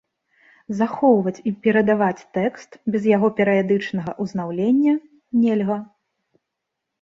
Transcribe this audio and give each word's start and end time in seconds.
Захоўваць 0.77 1.33
і 1.51 1.51
перадаваць 1.67 2.27
тэкст 2.37 2.71
без 2.95 3.05
яго 3.09 3.27
перыядычнага 3.41 4.11
ўзнаўлення 4.25 4.97
нельга. 5.43 5.77